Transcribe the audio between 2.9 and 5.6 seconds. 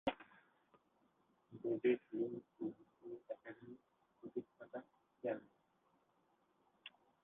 এই একাডেমি প্রতিষ্ঠাতা চেয়ারম্যান।